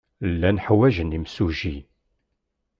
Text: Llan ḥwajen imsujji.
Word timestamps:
Llan 0.31 0.61
ḥwajen 0.65 1.15
imsujji. 1.17 1.77